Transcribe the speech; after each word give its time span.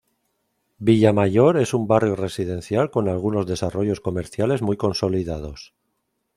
Villa 0.79 1.13
Mayor 1.13 1.57
es 1.57 1.75
un 1.75 1.85
barrio 1.85 2.15
residencial 2.15 2.89
con 2.89 3.07
algunos 3.07 3.45
desarrollos 3.45 4.01
comerciales 4.01 4.63
muy 4.63 4.75
consolidados. 4.75 5.75